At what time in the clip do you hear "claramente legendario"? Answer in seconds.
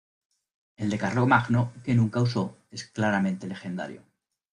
2.87-4.01